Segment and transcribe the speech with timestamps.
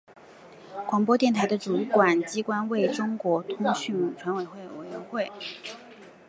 [0.87, 2.95] 广播电台的主管机关为国
[3.43, 5.29] 家通讯传播委员会。